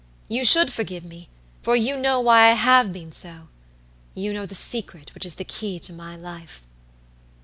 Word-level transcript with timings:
You 0.27 0.45
should 0.45 0.73
forgive 0.73 1.05
me, 1.05 1.29
for 1.61 1.75
you 1.75 1.95
know 1.95 2.19
why 2.19 2.47
I 2.49 2.53
have 2.53 2.91
been 2.91 3.11
so. 3.11 3.49
You 4.15 4.33
know 4.33 4.47
the 4.47 4.55
secret 4.55 5.13
which 5.13 5.27
is 5.27 5.35
the 5.35 5.45
key 5.45 5.77
to 5.77 5.93
my 5.93 6.15
life. 6.15 6.63